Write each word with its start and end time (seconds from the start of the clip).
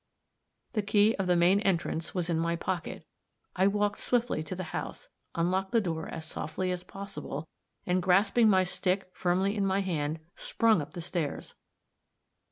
The 0.73 0.81
key 0.81 1.13
of 1.19 1.27
the 1.27 1.35
main 1.35 1.59
entrance 1.59 2.15
was 2.15 2.27
in 2.27 2.39
my 2.39 2.55
pocket; 2.55 3.05
I 3.55 3.67
walked 3.67 3.99
swiftly 3.99 4.41
to 4.45 4.55
the 4.55 4.63
house, 4.73 5.09
unlocked 5.35 5.73
the 5.73 5.79
door 5.79 6.07
as 6.09 6.25
softly 6.25 6.71
as 6.71 6.81
possible, 6.81 7.47
and 7.85 8.01
grasping 8.01 8.49
my 8.49 8.63
stick 8.63 9.11
firmly 9.13 9.55
in 9.55 9.63
my 9.63 9.81
hand, 9.81 10.17
sprung 10.35 10.81
up 10.81 10.93
the 10.93 11.01
stairs. 11.01 11.53